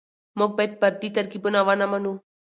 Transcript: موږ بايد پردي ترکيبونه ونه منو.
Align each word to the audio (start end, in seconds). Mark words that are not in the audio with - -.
موږ 0.37 0.51
بايد 0.57 0.71
پردي 0.81 1.09
ترکيبونه 1.17 1.59
ونه 1.67 1.85
منو. 1.91 2.13